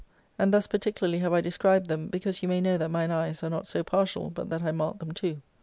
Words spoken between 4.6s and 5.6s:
I marked them too.